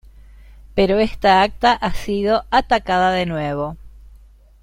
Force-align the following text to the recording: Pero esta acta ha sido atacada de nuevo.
Pero 0.73 0.97
esta 0.97 1.43
acta 1.43 1.73
ha 1.73 1.93
sido 1.93 2.43
atacada 2.49 3.11
de 3.11 3.27
nuevo. 3.27 3.77